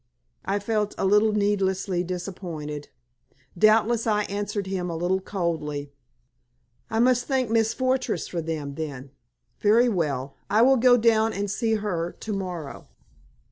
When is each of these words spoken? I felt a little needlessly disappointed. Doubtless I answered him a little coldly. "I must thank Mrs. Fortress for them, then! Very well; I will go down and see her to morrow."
I 0.45 0.57
felt 0.57 0.95
a 0.97 1.05
little 1.05 1.31
needlessly 1.31 2.03
disappointed. 2.03 2.87
Doubtless 3.55 4.07
I 4.07 4.23
answered 4.23 4.65
him 4.65 4.89
a 4.89 4.95
little 4.95 5.19
coldly. 5.21 5.91
"I 6.89 6.97
must 6.97 7.25
thank 7.25 7.51
Mrs. 7.51 7.75
Fortress 7.75 8.27
for 8.27 8.41
them, 8.41 8.73
then! 8.73 9.11
Very 9.59 9.89
well; 9.89 10.33
I 10.49 10.63
will 10.63 10.77
go 10.77 10.97
down 10.97 11.33
and 11.33 11.51
see 11.51 11.75
her 11.75 12.13
to 12.19 12.33
morrow." 12.33 12.87